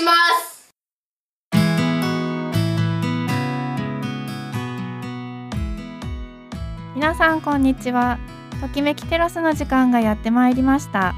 [0.00, 0.70] します。
[6.94, 8.18] 皆さんこんにちは。
[8.62, 11.14] ときめきテラスの時間がやってまいりました。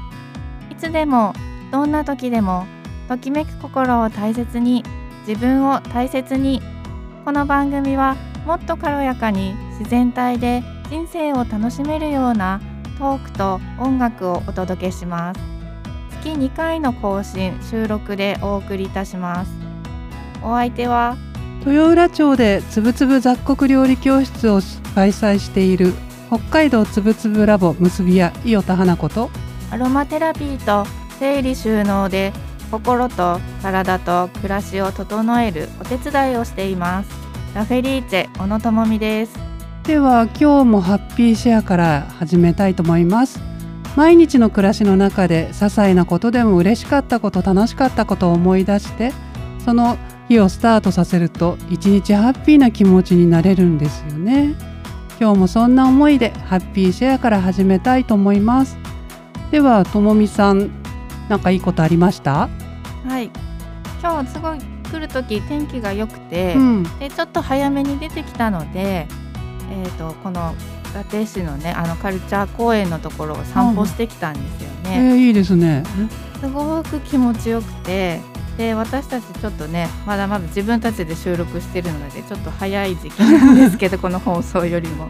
[0.69, 1.33] いつでも
[1.71, 2.65] どんな時でも
[3.07, 4.83] ときめく心を大切に
[5.25, 6.61] 自分を大切に。
[7.23, 12.59] この番組はもっと軽やかに自然体で人生を楽しめるような
[12.99, 15.52] トークと音楽をお届けします。
[16.23, 19.51] 月2回の更新収録でお送りいたします。
[20.41, 21.17] お相手は
[21.65, 24.61] 豊浦町でつぶつぶ雑穀料理教室を
[24.95, 25.93] 開催している
[26.27, 29.29] 北海道つぶつぶラボ結び屋伊予田花子と
[29.69, 32.31] アロマテラピーと整理収納で
[32.71, 37.09] 心と体と暮らしを整えるお手伝いをしています。
[37.53, 39.37] ラフェリーチェ小野智美です。
[39.83, 43.52] では今日もハッピーシェアから始めたいと思います
[43.95, 49.13] 毎日の暮らしの中で些細なことでも嬉しかったこと楽しかったことを思い出して
[49.63, 54.55] その日をスタートさせると一日ハッピーな気持ちになれるんですよね。
[55.19, 58.77] 今日もそんな思いでハッピーシェアから始めたいと思います。
[59.51, 60.71] ではともみさん
[61.29, 62.49] なんかいいことありました？
[63.07, 63.29] はい。
[64.01, 66.83] 今日すごい来る時天気が良くて、うん。
[66.99, 69.07] でちょっと早めに出てきたので
[69.71, 70.53] えー、とこの
[70.93, 75.83] 伊達市のねあのカルチャー公園のところを散歩してきたんですよえ、ー、いいですね
[76.39, 78.21] すごく気持ちよくて
[78.57, 85.07] で私たちちょっとねまだまだ自分たちで収録してるのでちょっと早い時期なんですけどこの放送よりも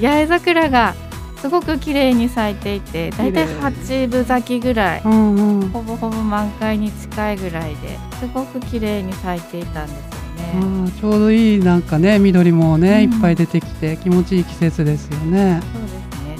[0.00, 0.94] 八重桜が
[1.36, 10.19] すごく綺麗に咲いていてだいたい8分咲きぐらいうんうんほぼほぼ満開に近いぐらいですごく綺麗に咲いていたんです
[10.54, 10.66] よね。
[10.86, 15.60] あーちょうどいいなんかね緑もね、うんいっぱい出てきて気持ちいい季節ですよね。
[15.72, 15.88] そうで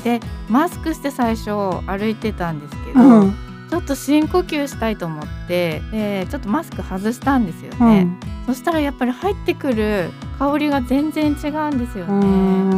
[0.03, 1.51] すねでマスクして最初
[1.87, 3.35] 歩いてたんですけど、うん
[3.71, 12.27] ちょっと深呼吸したいと思ってでちょっとマスク外したんですようね、んそしたらやっぱり入ってくる香りが全然違うんですようね。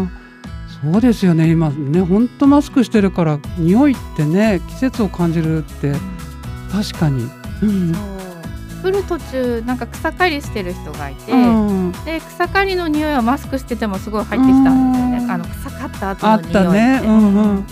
[0.02, 0.10] ん
[0.92, 5.94] そうですよね今ね本当マスクしてるから匂いってね季節を感じるって
[6.70, 7.26] 確かに。
[7.62, 7.92] うん
[8.82, 11.92] そう来る途中なんか草刈りしてる人がいて、うん。
[12.04, 15.26] で草刈りの匂いはマスクしててもすごい入ってきたんですようん。
[15.26, 17.02] ねあの草刈った後の匂いっね。
[17.04, 17.66] うんうん。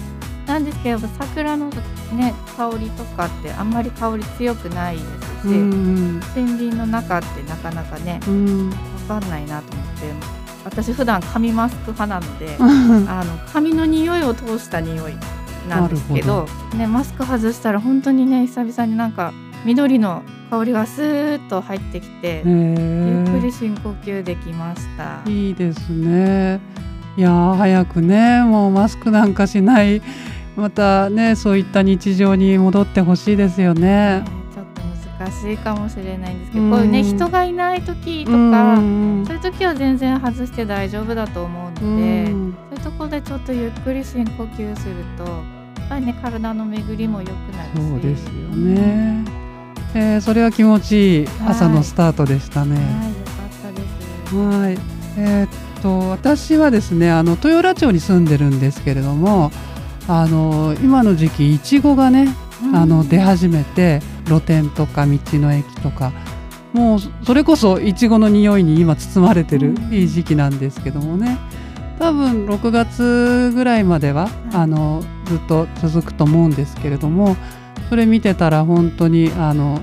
[0.47, 1.71] なんですけど桜の
[2.13, 5.03] ね香りとかってあんまり香り強くないで
[5.43, 8.71] すし、うん森林の中ってなかなかねうん。
[8.71, 10.13] わかんないなと思って
[10.65, 12.65] 私普段紙マスク派なのでう
[13.05, 13.09] ん。
[13.09, 15.15] あの紙の匂いを通した匂い
[15.69, 16.47] なんですけど。
[16.77, 19.33] ね、マスク外したら本当にね久々になんか
[19.65, 25.23] 緑の香りがスーッと入ってきて、ゆっくへり深呼吸できました。
[25.27, 26.61] えいいですね。
[27.17, 30.01] いやー早くねもうマスクなんかしない
[30.57, 34.25] またねそういった日常に戻ってほしいですよねね。
[34.55, 34.81] ちょっと
[35.25, 45.31] 難しいかもしれないんですけど、うんこういうね人がいない時とうんか、うんそういう時は全然外して大丈夫だと思ううので、んそういうところでちょっとゆっくり深呼吸するとや
[45.87, 49.25] っぱりね体の巡りも良くなるしそうですよね。
[49.95, 52.77] えーそれは気持ちいい朝のスタートでしたね。
[54.33, 54.79] はい。
[55.19, 55.49] えーっ
[55.83, 59.51] と私はですねあの豊浦町に住んでるんですけれども、
[60.09, 62.29] あの今の時期いちごがね
[62.75, 66.13] あの出始めて露店とか道の駅とか
[66.73, 69.93] もうそれこそいちごの匂いに今包まれてるうん。
[69.93, 71.39] いい時期なんですけどもね。
[71.99, 77.37] 多分6月ぐらいまではあのずっと続くと思うんですけれども
[77.91, 79.83] それ見てたら本当にあの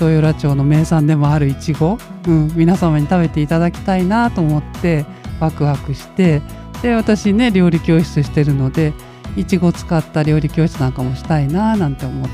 [0.00, 5.06] 豊浦町の名産でもあるいちご、うん、皆様に食べていただきたいなと思って
[5.38, 6.42] ワクワクして
[6.82, 8.92] で私ね料理教室してるので
[9.36, 12.32] いちご使った料理教室なんかもしたいななんて思って、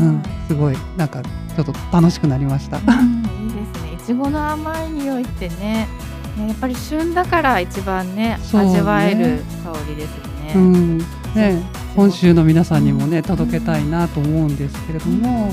[0.00, 2.78] うん、すごいなんかちょっと楽しくなりました。
[2.78, 3.94] うんいいですね。
[3.94, 5.88] いちごの甘い匂いってね、
[6.36, 10.52] ねやっぱり旬だから一番ねね味わえる香りですよね。
[10.54, 10.98] うん
[11.38, 11.62] ね、
[11.96, 15.52] 本州の皆さんにもねうん届けたいなと思うんですけれども、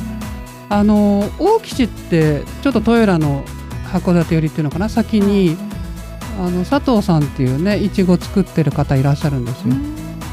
[0.69, 3.43] あの大吉ってちょっと豊浦の
[3.85, 5.55] 函館寄りっていうのかな先に、
[6.39, 9.73] あの佐藤さんっていうねいちご作ってる方いらっしゃるんですよ。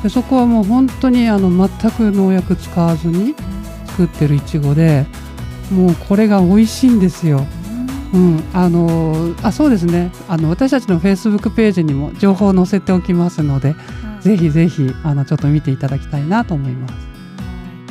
[0.02, 3.34] でそこはもう本当にあの全く農薬使わずに
[3.87, 5.06] 作ってるいちごで
[5.70, 7.46] もうこれが美味しいんですよ。
[8.12, 10.10] うん、あのあそうですね。
[10.28, 13.75] あの私たちのフェイスブックページにも情報を載せておきますので
[14.22, 16.94] ぜひぜひあのちょっと見ていただきたいなと思います。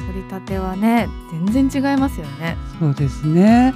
[0.07, 1.07] 取り立てはね
[1.51, 2.57] 全然違いますよね。
[2.80, 3.74] そうですね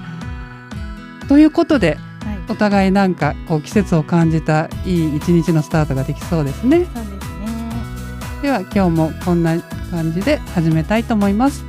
[1.27, 2.39] ということではい。
[2.49, 6.85] お互いなんかこう季節を感じたいい一日のスタートができそうですね。
[6.93, 7.17] そうですね。
[8.41, 9.59] では今日もこんな
[9.91, 11.63] 感じで始めたいと思います。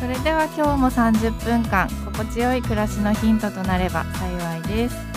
[0.00, 5.07] それででは今日も30分間心地よい暮らしのヒントとなれば幸いです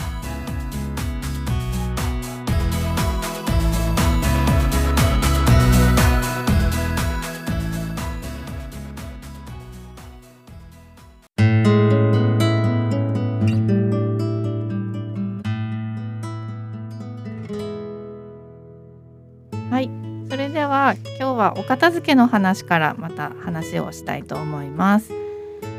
[21.51, 25.11] はお片付けの話からまた話をしたいと思います、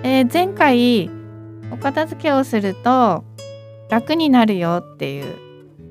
[0.03, 1.11] えー前回
[1.71, 3.25] お片付けをすると
[3.89, 5.35] 楽になるよっていうね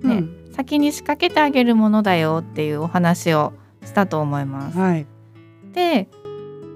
[0.04, 4.78] うん先に仕掛けてあげるものだよっていうお話をしたと思います。
[4.78, 5.08] はい
[5.74, 6.08] で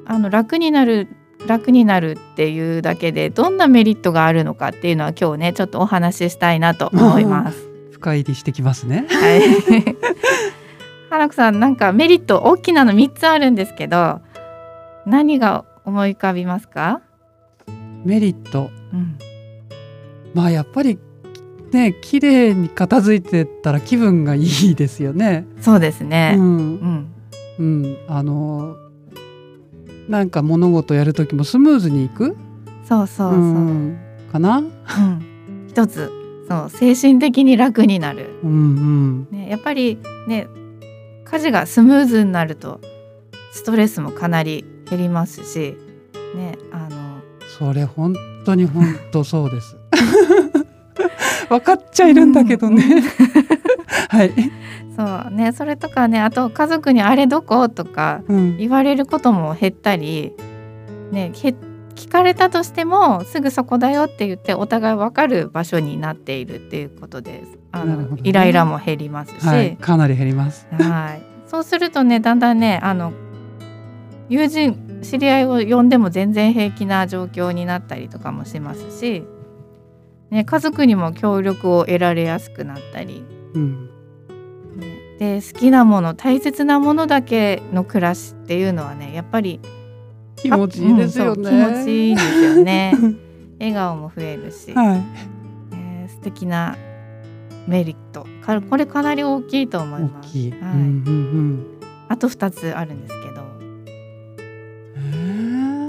[0.05, 1.07] あの楽になる
[1.45, 7.67] 楽になるっていうだけでどんなメリットがあるのかっていうのは今日ねちょっとお話ししたいなと思います。
[7.91, 9.41] 深入りしてきますねはい。
[11.15, 14.19] 花子さんなんかメリット大きなの3つあるんですけど
[15.05, 17.01] 何が思い浮かびますか？
[18.03, 19.17] メリットうん、
[20.33, 20.99] まあやっぱり
[21.71, 25.45] ね綺麗に片付いてたら気分がいいですよね。
[25.61, 26.35] そうですね。
[26.37, 27.13] う、うんん、
[27.59, 28.75] うん、あの
[30.09, 32.35] なんか物事やる時もスムーズにいく？
[32.83, 33.39] そうそうそう。
[33.39, 33.97] ん
[34.33, 34.57] かな？
[34.57, 34.67] うん、
[35.69, 36.11] 一つ
[36.49, 38.31] そう精神的に楽になる。
[38.43, 39.97] うんうんね、やっぱり
[40.27, 40.47] ね
[41.25, 42.79] 家事がスムーズになると
[43.51, 45.75] ストレスもかなり減りますし、
[46.35, 47.21] ね、あの
[47.57, 49.75] それ本当に本当そうです。
[51.49, 52.83] 分かっちゃいるんだけどね。
[54.09, 54.31] はい。
[54.95, 58.57] そうねそれとかねあと家族に「あれどこ?」とかうん。
[58.57, 60.33] 言われることも減ったり、
[61.11, 61.55] ね、へ
[61.95, 67.57] 聞かれたとしてもすぐそこだよって言ってお互い分かる場所になっているっていうことです。
[67.71, 69.77] あのねイライラも減りますし、はい。
[69.77, 70.67] かなり減ります。
[70.71, 73.13] はい、そうするとねだんだんねあの
[74.29, 79.23] 友人知り合いを呼んでも全然平気な状況になったりとかもしますし、
[80.31, 83.89] ね、家族にも協力を得られやすくなったり、うん。
[84.75, 89.59] ね、で好きなもの大切なものだけの暮らしっていうのはねやっぱり
[90.37, 91.49] 気持ちいいですよね。
[91.49, 92.93] 気持ちいいんですよね
[93.59, 95.03] 笑顔も増えるし、はい。
[95.73, 96.75] えー素敵な
[97.67, 100.37] メリットかこれかなり大きいと思い大ます。
[100.37, 101.65] はいうんうん
[102.07, 103.41] あと2つあるんですけど
[104.97, 105.87] え。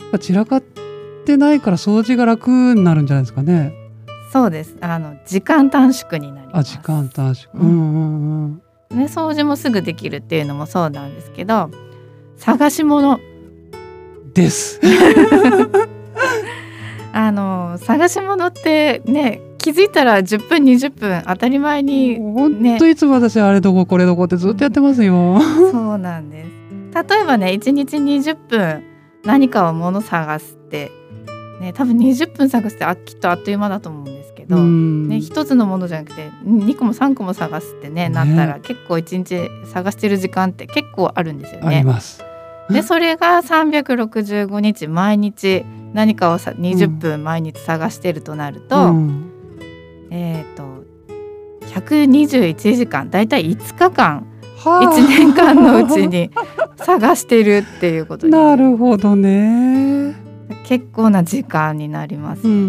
[0.00, 0.62] やっぱ散らかっ
[1.24, 3.72] てないから掃除が楽になるんじゃないですかね。
[4.32, 7.52] そうですあの時間短縮になりますあ時間短縮。
[7.54, 8.62] ううんんうんうん。
[8.94, 11.70] ね、掃除もすぐできるっていうのもそうなんですけど
[12.36, 13.20] 探し物
[14.34, 14.80] です。
[17.14, 25.40] あの探し物ってね気づいたら10分20分当たり前に本当いつも私あれどここれどこってずっとやってますよ。
[25.70, 26.50] そうなんです
[27.10, 28.82] 例えばね1日20分
[29.24, 30.90] 何かを物探すって
[31.60, 34.21] ね多分20分探すってあきっとあっという間だと思うんですけ
[34.52, 41.84] ど、うんね、一つのものじゃなくて2個も3個も探すってねなったら結構1日探してる時間って結構あるんですよありね。
[41.84, 42.22] ます。
[42.70, 49.30] でそれが365日毎日何かをさ20分毎日探してるとなると、うん
[50.10, 50.84] えっ、と
[51.66, 54.26] 121時間だいたい5日間
[54.58, 56.30] はあ1年間のうちに
[56.76, 60.14] 探してるっていうことになるほどね。
[60.64, 62.54] 結構な時間になりますよね。
[62.54, 62.68] うんう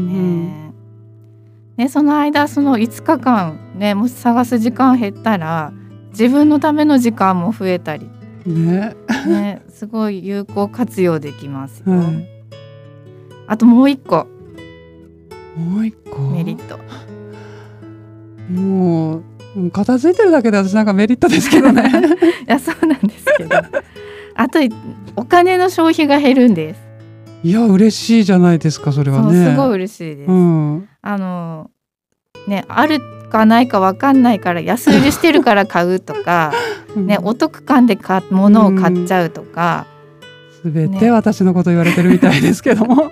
[0.70, 0.73] ん
[1.78, 5.74] ねその間その5日間ねもし探す時間減ったら
[6.12, 8.10] 自分のための時間も増えたり
[8.46, 8.96] ね。
[9.26, 11.92] ねすごい有効活用できますよ。
[11.92, 12.34] はい
[13.46, 14.28] あともう一個
[15.58, 16.20] もう一個？
[16.30, 16.80] メリット。
[18.52, 19.24] もう
[19.56, 21.84] うん片付いてるだけで私なんかメリットですけどね。
[22.48, 23.56] いやそうなんですけど
[24.36, 24.60] あと
[25.16, 26.82] お金の消費が減るんです。
[27.44, 29.52] いや嬉しいじゃないですかそれはね。
[29.52, 30.32] すごい嬉しいです。
[30.32, 30.90] うん。
[31.04, 31.70] あの
[32.48, 36.54] ねあるかないかわかんないから安売りしてるから買うとか、
[36.96, 39.86] ね、お得感で買物を買っちゃうとか、
[40.62, 43.12] すべてね私のこと言われてるみたいですけども。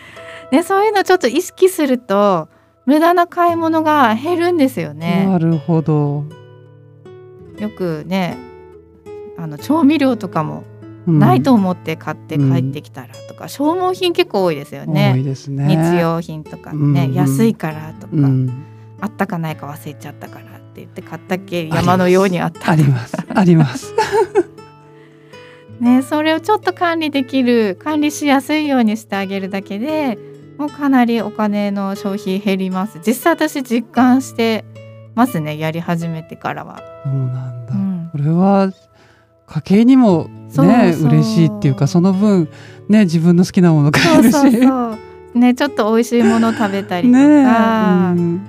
[0.52, 2.48] ね、そういうのちょっと意識すると
[2.84, 5.26] 無駄な買い物が減るんですよね。
[5.26, 6.24] なるほど。
[7.58, 8.36] よくね
[9.38, 10.71] あの調味料とかもうん
[11.06, 15.18] ないと思って買って帰ってきたらとか、消耗品結構多いですよ多ね。
[15.18, 15.66] いですね。
[15.68, 18.64] 日用品とかね、うん安いからとか、うん。
[19.00, 23.16] あったかないか忘れちゃったからって言って買ったっけ山のようにあったあります。
[23.34, 23.92] あります。
[25.80, 30.16] ね、それをちょっと管理できる管理しやすいようにしてあげるだけで
[30.56, 34.64] もうかなりお金の消費減ります実際私実感して
[35.16, 37.74] ますねやり始めてからは、そうなんだ。
[37.74, 38.72] うん、これは
[39.46, 42.48] 家計にもね嬉しいっていうかその分
[42.88, 44.32] ね自分の好きなもの買えるし。
[44.32, 44.90] そうそうそ
[45.34, 45.38] う。
[45.38, 48.48] ねちょっと美味しいもの食べたりとねか、うん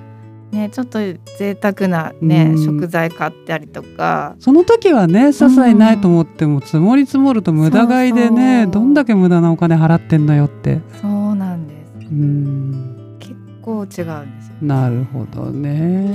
[0.52, 2.64] ねちょっと贅沢なね、うん。
[2.64, 4.36] 食材買ったりとか。
[4.38, 10.80] その時はね些細ないと思っても積もり積もると無駄買いでねどんだけ無駄なお金払ってんのよって。
[11.00, 11.92] そうなんです。
[12.02, 13.16] うん。
[13.18, 14.54] 結構違うんですよ。
[14.62, 16.14] なるほどね。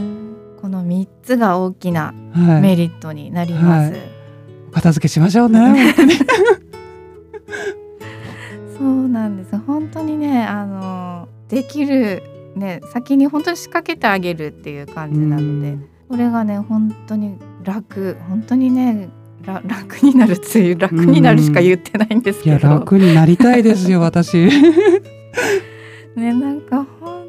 [0.61, 2.61] この3つが大きなはい。
[2.61, 3.99] メリットになります、はい。
[3.99, 4.18] お
[4.69, 5.59] 片付けしましょうね。
[5.59, 6.13] 本当に
[8.77, 9.57] そうなんです。
[9.57, 12.23] 本当にねあのできる
[12.55, 19.09] ね先に本当に仕掛けてあげるっていう感じなのでこれがね本当に楽本当にね
[19.45, 24.47] ら楽になるついう楽になるしか言ってないんですいやけど、楽になりたいですよ 私。
[26.15, 27.25] ねなんか本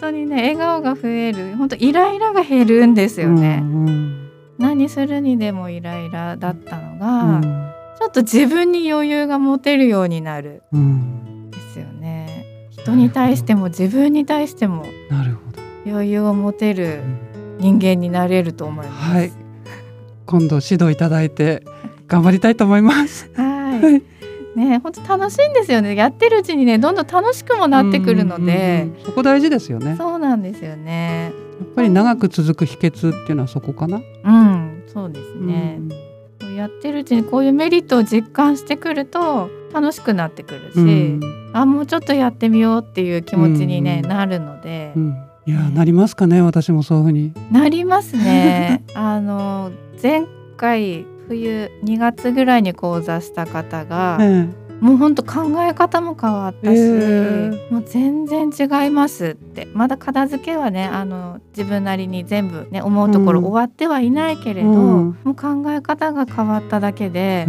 [0.00, 4.21] 当にね笑顔が増える本当イライラが減るんですよね、うんうん
[4.62, 7.72] 何するにでもイライラだったのうが、ん。
[7.98, 10.62] ちょっと自分に余裕が持てるようになる。
[10.72, 11.48] うん。
[11.48, 12.68] んですよね。
[12.70, 14.84] 人に対しても自分に対しても
[15.84, 17.02] 余裕を持てる
[17.58, 19.10] 人間になれると思います。
[19.14, 19.32] はい。
[20.26, 21.64] 今度指導いただいて
[22.06, 23.30] 頑張りたいと思います。
[23.34, 23.82] はい。
[23.82, 24.02] はい
[24.54, 25.94] ね、本当楽しいんですよね。
[25.94, 28.86] やってるうちにね、どんどん楽しくもなってくるので。
[29.04, 29.90] そこ大事ですよね。
[29.90, 31.32] やそうなんですよね。
[31.62, 34.00] っぱり長く続く秘訣っていうのはそこかな。
[34.24, 35.78] うん、そうですね。
[36.40, 36.44] う。
[36.46, 36.56] ん。
[36.56, 41.20] やってるうちにこういうメリットを実感してくると楽しくなってくるし、うん。
[41.52, 44.08] あもうちょっとやってみようっていう気持ちに、ねうん。
[44.08, 45.16] なるので、うん。
[45.44, 47.32] いやなりますかね私もそういうふうに。
[47.50, 48.84] なりますね。
[48.94, 50.26] あの前
[50.56, 54.48] 回冬2月ぐらいに講座した方が、え
[54.80, 59.68] もうほんと考え方も変わったし、えもう全然違いますって。
[59.74, 65.18] まだ片付けはねあの自分なりに全部ね思うところうん終わってはいないけれど、うん。
[65.22, 67.46] もう考え方が変わっただけでえ、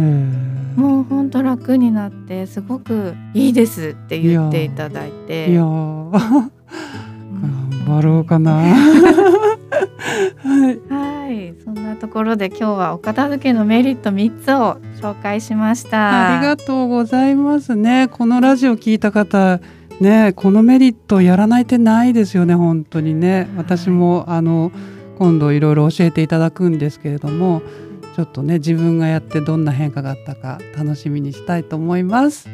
[0.80, 5.50] もうほんと楽になってすごくいいですって言っていただいて。
[5.50, 5.64] いやー。
[5.64, 6.10] うん。
[6.10, 6.50] 頑
[7.86, 8.62] 張ろうかな。
[10.42, 11.13] はいはい
[11.64, 18.08] そんなところで今日はお片付けのメリット3つを紹介しましたありがとうございますね。
[18.08, 19.60] このラジオ聞いた方、
[20.00, 23.48] ね、このメリットやらない手ないですよね、本当にね。
[23.56, 24.72] 私も、あの、
[25.18, 27.62] 今度いろいろ教えていただくんですけれども、
[28.16, 32.48] ちょっとね、自分がやってどんな変化があったか楽しみにしたいと思います。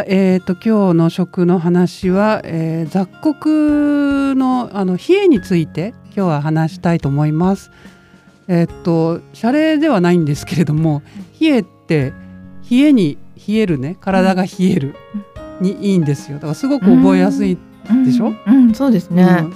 [0.00, 7.70] えー、と今日の食の話は、えー雑穀のあの冷えについて今日は話したいと思います。
[8.48, 11.02] えっ、と謝礼ではないんですけれども
[11.40, 12.12] 冷えって
[12.70, 13.18] 冷えに
[13.48, 14.94] 冷えるね体が冷える
[15.60, 16.36] にいいんですよ。
[16.36, 17.56] だからすごく覚えやすい。
[18.04, 18.32] でしょ？
[18.46, 19.52] うん、うんそうですね、うん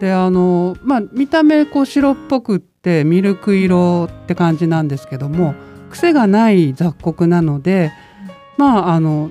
[0.00, 5.54] であのまあ見た目こう白っぽくってミルク色って感じなんですけども
[5.90, 7.92] 癖がない雑穀なので
[8.56, 9.30] まああの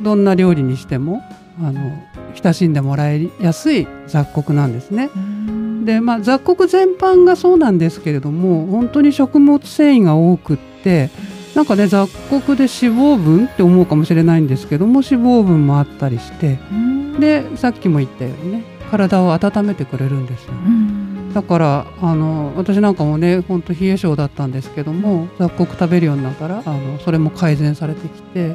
[0.00, 1.22] どんな料理にしても
[1.60, 1.80] あの
[2.34, 5.10] 親しんでもらいやすい雑穀なんですね。
[5.14, 11.10] うんでまあ雑穀全般がそうなんですけれども本当に食物繊維が多くって
[11.54, 20.52] なんかね雑穀で脂肪分って思うかもしれないんですけども脂肪分もあったりしてうんでさっきも言ったようにね体を温めてくれるんですよ。
[20.52, 28.54] うんだからあの私なんかもねほんと冷え性だったんですけども雑穀食べるようになったらあのそれも改善されてきて、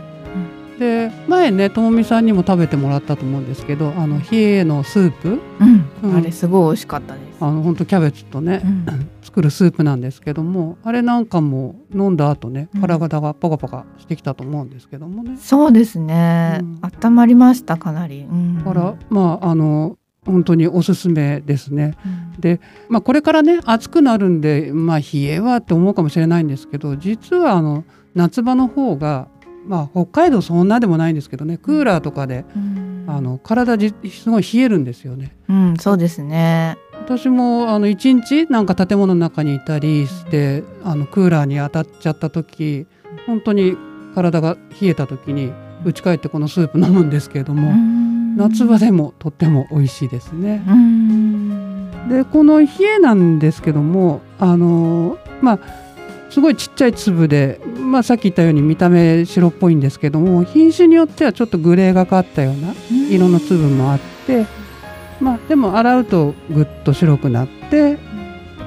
[0.80, 5.42] で前ねともみさんにも食べてもらったと思うんですけどあの冷えのスープ。
[5.60, 5.90] うん。
[6.04, 6.16] うん。
[6.16, 7.26] あれすごい美味しかったです。
[7.42, 8.86] あのほんとキャベツとね、うん。
[9.22, 12.82] 作るスープなんですけどもあれなんかも飲んだ後ねうん。
[12.82, 15.36] 体がポカポカしてきたと思うんですけどもね。
[15.38, 16.80] そうですね、うん。
[16.82, 18.22] 温まりましたかなり。
[18.22, 18.64] うん。
[18.64, 21.98] らまああの本当におすすめですね。
[22.34, 22.40] うん。
[22.40, 27.84] で、まあ、これからね暑くなるんで、まあ、冷えはって思うかもしれないんですけど実はあの
[28.16, 29.28] 夏場の方が、
[29.70, 35.36] まあ、北海道そんなでもないんですけどねクーラーとかでうんあの体じすごい冷えるんですよね。
[35.50, 36.78] うん、そうですね。
[36.94, 42.86] 私もあの1日なんか建物の中にいたりしてあのクーラーに当たっちゃった時
[43.26, 43.76] 本当に
[44.14, 45.52] 体が冷えた時に
[45.86, 47.74] 家帰ってこのスープ飲むんですけれども、
[48.38, 50.64] 夏場でもとっても美味しいですね。
[50.68, 55.60] うんでこの冷えなんですけどもあのまあ
[56.30, 57.60] すごいちっちゃい粒で、
[57.90, 62.74] まあ、さっき言ったように見た目白っぽいんですけども品種によってはちょっとグレーがかったような
[63.10, 64.46] 色の粒もあって、
[65.20, 67.98] まあ、でも洗うとぐっと白くなって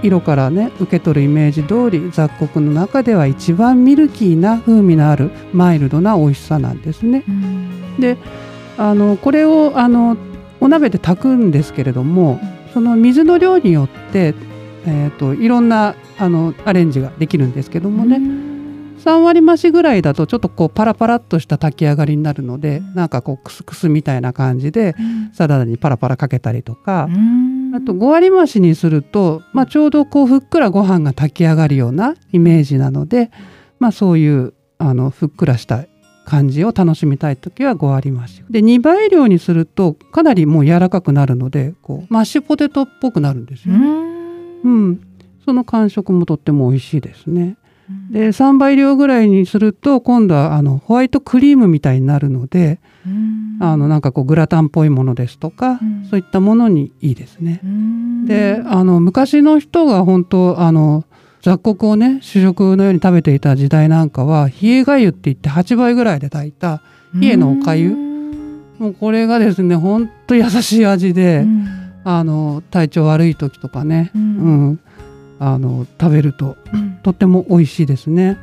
[0.02, 7.23] 色からね受け取るイメージ通り雑穀の中では一番ミルキーな風味のあるマイルドな美味しさなんですね。
[7.29, 8.00] うん。
[8.00, 8.17] で
[8.76, 10.17] あのこれをあの
[10.61, 12.41] お鍋で炊くんですけれども、
[12.73, 14.35] その水の量によって、
[14.87, 18.21] えー、といろんなあのアレンジができるんですけどもね、
[19.04, 24.94] 3割増しぐらいだとちょっとこうパラパラっとした炊き上がりになるので、なんかこうクスクスみたいな感じで
[25.32, 27.09] サラダにパラパラかけたりとか、
[27.75, 33.32] あと5割増しにすると、まあ、ちょうどこうふっくらご飯が炊き上がるようなイメージなので、
[33.80, 35.85] まあ、そういうあのふっくらした
[36.25, 38.44] 感じを楽しみたい時は5割増し。
[38.50, 45.00] で2倍量にするとかなりもう柔らかくなるのでこうマッシュポテトっぽくなるんですよ、うん、
[45.44, 47.56] その感触もとっても美味しいですね。
[48.11, 52.80] で3倍量ぐらいにすると今度はあのホワイトクリームみたいになるので、
[53.61, 56.06] あのなんかこうグラタンっぽいものですとか、うん。
[56.11, 57.61] そういったものにいいですね。
[58.26, 61.04] であの昔の人が本当あの
[61.42, 66.82] 雑穀をね主食のように食べていた時代なんかは冷えがゆって言って8倍ぐらいで炊いた
[67.14, 67.90] 冷えのおかゆ
[68.78, 71.46] もうこれがですね本当優しい味で、
[72.04, 74.80] あの体調悪い時とかね、ううんん
[75.44, 76.56] あの食べると。
[77.02, 78.38] とっても美味しいですね。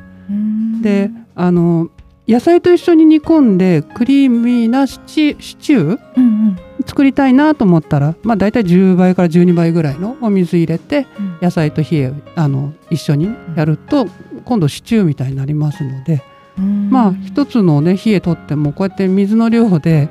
[0.82, 1.88] であの
[2.28, 6.56] 野菜と一緒に煮込んでクリーミーなシチシチューうんうん。
[6.86, 11.06] 作りたいなと思ったら、まあ、大体10倍から12倍ぐらいのお水入れて
[11.42, 14.06] 野菜と冷えあの一緒にやると
[14.44, 16.22] 今度シチューみたいになりますので、
[16.56, 20.08] まあ一つのね冷えとってもこうやって水の量で、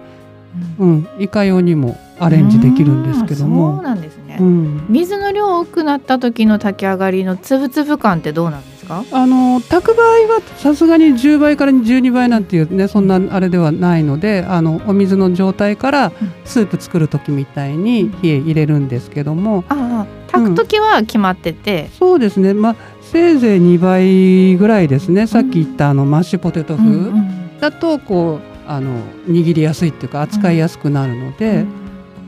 [0.77, 3.81] うん、いかようにもアレンジできるんですけどそうも。
[3.81, 4.85] なんですね、うん。
[4.89, 9.03] 水の量多くなった時の炊き上がりのつぶつぶ感ってどうなんですか？
[9.11, 16.11] あの炊く場合はさすがに10倍から12倍なんていうねそんなあれではないのであのお水の状態から
[16.45, 19.63] スープ作る時みたいに冷え入れるんですけども。
[19.69, 22.53] ああ炊く時は決まってて、そうですね。
[22.53, 25.25] まあせいぜい2倍ぐらいですね。
[25.25, 28.91] さっき言ったあのマッシュポテト風、うんうんだとこうあの
[29.27, 31.65] 握りやすいっていうか扱いやすくなるので,、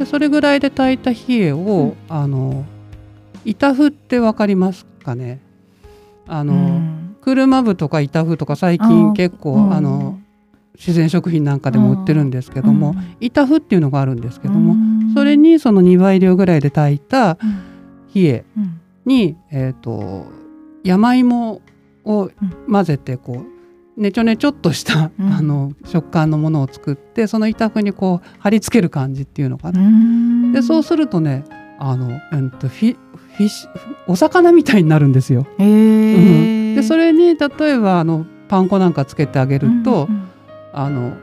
[0.02, 2.66] でそれぐらいで炊いた冷えを、あの
[3.46, 5.40] 板風ってわかりますかね？
[6.28, 7.16] あの、うん。
[7.22, 9.74] 車麩とか板風とか最あ近結構うん。
[9.74, 10.20] あの
[10.76, 13.16] 自然食品なんかでも売ってるんですけども、うん。
[13.20, 15.14] 板風っていうのがあるんですけども、うん。
[15.14, 17.62] それにその2倍量ぐらいで炊いたうん。
[18.16, 18.80] 冷えうん。
[19.06, 20.26] に、えー、と
[20.84, 21.62] 山芋
[22.06, 22.30] を
[22.70, 23.61] 混ぜてこう
[23.98, 25.34] ねちょねちょっとした、うん。
[25.34, 29.80] あの食感のものを作ってその板風にこう貼り付ける感じっていうのかな。
[29.80, 30.52] うん。
[30.54, 31.44] でそうするとね
[31.80, 32.98] あの、うん、とフィ
[33.38, 33.70] フィッシュ
[34.08, 35.48] お魚みたいになるんですよ。
[35.58, 40.28] へえ、でそれに例えばあのパン粉なんかつけてあげると、うん
[40.74, 41.18] あの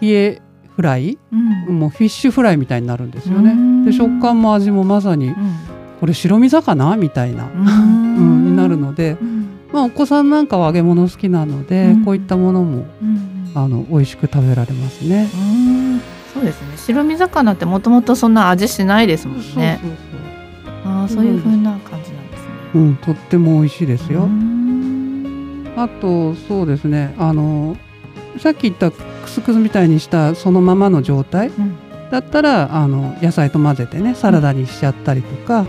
[0.00, 0.42] 冷え
[0.76, 1.36] フライう
[1.72, 1.78] ん。
[1.78, 3.50] もうフィッシュフライみたいになるんですよね。
[3.50, 3.84] うん。
[3.84, 5.34] で食感も味もまさに
[6.00, 8.44] これ白身魚みたいな、ううん。
[8.44, 9.35] ん、になるので、うん
[9.76, 12.04] まあ、お子さんなんかは揚げ物好きなので、うん。
[12.06, 15.28] こういったものもうんあの美味しく食べられますね。
[15.34, 16.00] うん。
[16.32, 16.78] そうですね。
[16.78, 19.78] 白身魚ってもともとそんな味しないですもんね。
[19.82, 19.88] そ
[20.88, 22.48] うああそういう風な感じなんですね。
[22.72, 24.22] そううん、とっても美味しいですよ。
[24.22, 25.66] うん。
[25.76, 27.14] あとそうですね。
[27.18, 27.76] あの
[28.38, 28.96] さっき言ったク
[29.28, 31.76] スクスみたいにしたそのままの状態うん。
[32.10, 35.68] だったらあの野菜と混ぜてねサラダにしちゃったりとか、うん。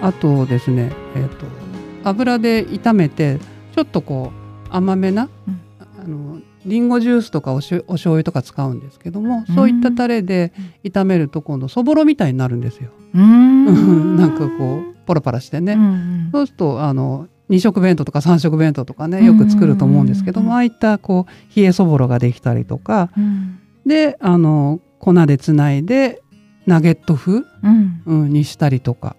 [0.00, 1.63] あとですね、えー、と
[2.04, 3.38] 油で炒めて
[3.74, 5.60] ちょっとこう甘めな、うん。
[6.04, 12.90] あのリンゴジュースとかおしょお醤油とか使うんですけども、そういったタレで炒めると今度そぼろみたいになるんですよ。
[13.14, 14.16] うん。
[14.16, 15.74] なんかこうポラパラしてね。
[15.74, 20.52] うんそうするとあの2食弁当とか3食弁当とかねよく作ると思うんですけども、うん。
[20.54, 23.58] ああいったこう冷えそぼろができたりとかうん。
[23.86, 26.22] であの粉でつないで
[26.66, 28.02] ナゲット風、うん。
[28.06, 29.16] うん、にしたりとか、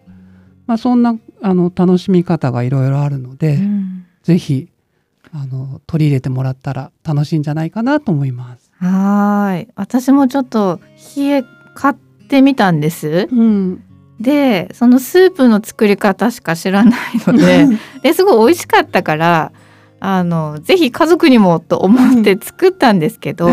[0.65, 4.05] まあ、そんなあの楽しみ方がいろいろあるので、うん。
[4.23, 4.69] ぜひ
[5.31, 8.71] あの取り入れてもらったら楽しいんじゃないかなと思います。
[8.79, 9.67] はーい。
[9.75, 10.79] 私もちょっと
[11.15, 11.43] 冷え
[11.75, 11.95] 買っ
[12.27, 13.27] てみたんです。
[13.31, 13.83] うん、
[14.19, 17.67] でそのスープの作り方しか知らないので
[18.01, 19.51] ですごい美味しかったから
[19.99, 23.49] あのぜひ家族にもと思って作ったんですけど、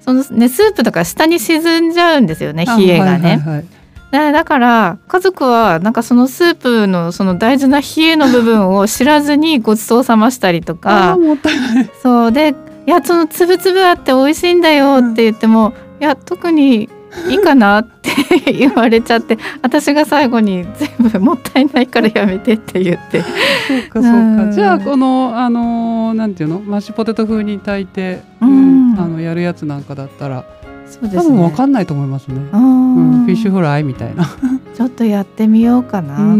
[0.00, 3.28] そのねスープとか下に沈んじゃうんですよね冷えがね。
[3.28, 3.64] はいはいはい
[4.10, 11.90] だだから家族はなんかそのスープのその大事な冷えの部分を知らずに ごちそうさましたりとあかーもったいない。
[12.02, 12.32] そう。
[12.32, 12.54] で
[12.86, 16.88] 「いやそのつぶつぶあって美味しいんだよ」って言っても「いや特に
[17.28, 20.64] いいかな」って言われちゃって私が最後に
[20.98, 23.22] 全部もったいないからやめてって言って。
[23.22, 24.08] そうかそうか。
[24.10, 24.52] うん。
[24.52, 26.60] じゃあこのあのーなんていうの？
[26.60, 28.96] マッシュポテト風に炊いて、うん。
[28.98, 30.44] あのやるやつなんかだったら
[30.88, 31.22] そうですね。
[31.22, 32.36] 多分わかんないと思いますね。
[32.52, 33.22] ううん。
[33.22, 34.24] んフィッシュフライみたいな。
[34.74, 36.30] ちょっとやってみようかな、うん。
[36.32, 36.36] う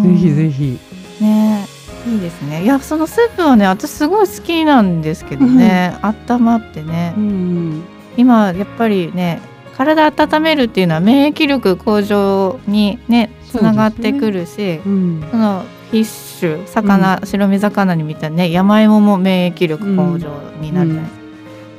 [0.00, 0.02] ん。
[0.02, 0.78] ぜひぜひ。
[1.20, 1.66] ね。
[2.06, 2.62] いいですね。
[2.62, 7.12] いやそのスープはね私すごい好きなんですけどね、温まってね。
[7.16, 7.82] うん
[8.16, 9.40] 今やっぱりね
[9.76, 15.20] 体温めるっていうのは免疫力向上にねつながってくるしそ、うん。
[15.20, 20.28] のフィッシュ魚、白身魚にみたね山芋も免疫力向上
[20.60, 21.17] になるじゃないですか、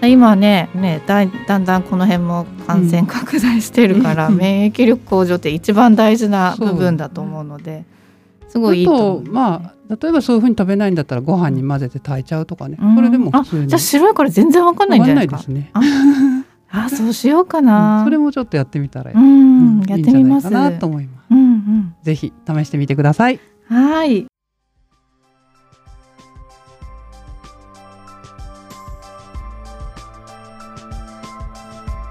[0.07, 4.37] 今ねねだいだんだんこの辺も感染拡大してるから、うん。
[4.37, 7.85] 免疫力向上って一番大事な部分だと思うので
[8.47, 12.95] すごいいいと思う、あとまあ例えばそういうふうに食べないんだったらご飯に混ぜて炊いちゃうとかね、うん。
[12.95, 13.63] それでも普通に。
[13.65, 15.51] あじゃあ白いから全然わかんないんじゃないですか？
[15.51, 16.45] わかんないですね。
[16.71, 18.05] ああそうしようかうな、ん。
[18.05, 21.25] それもちょっとやってみたらいい,、うん、やってみかなと思います。
[21.31, 21.95] うんうん。
[22.03, 23.39] ぜひ試してみてください。
[23.67, 24.27] はい。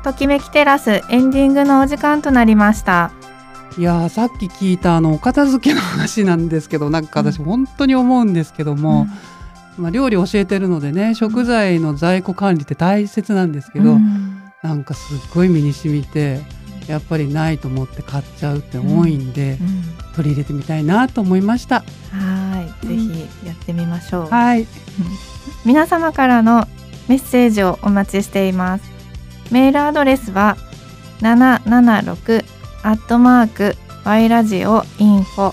[0.09, 3.11] ときめきテラスエンディングのお時間となりました。
[3.77, 9.07] いやーさっき聞いたあのお片付けの話なんですけどなんか私本当に思うんですけども、
[9.77, 14.51] まあ、料理教えてるのでね食材の在庫管理って大切なんですけど、うん。
[14.62, 16.40] なんかすっごい身に染みて
[16.87, 19.83] やっぱりないと思って買っちゃうって多いんで、うん。
[20.16, 21.85] 取り入れてみたいなと思いました。
[22.12, 24.27] はい、ぜひやってみましょう。
[24.31, 24.66] はい、
[25.66, 26.66] 皆様からの
[27.09, 28.98] メッセージをお待ちしています。
[29.51, 30.57] メールアドレスは
[31.21, 32.45] 776
[32.83, 35.53] アットマーク y ラジオインフォ。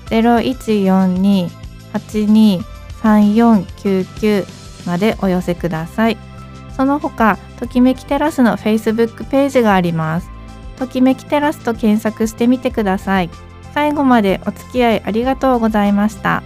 [3.03, 4.47] 0142-823499
[4.87, 6.32] までお寄せください。
[6.77, 10.31] その他、ときめきテラスの Facebook ページがあります。
[10.79, 13.31] ときめきテラスと検索してみてください。
[13.73, 16.43] 最後までお付き合いありがとうございました。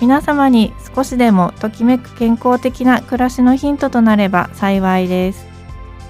[0.00, 5.46] 皆様に少しでもときめく健康的な暮らしのヒントとなれば幸いです。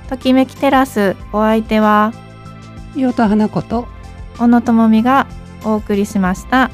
[0.08, 2.12] ときめきテラスお相手は
[2.96, 3.86] 岩田花子と
[4.38, 5.26] 小野智美が
[5.64, 6.70] お送りしました。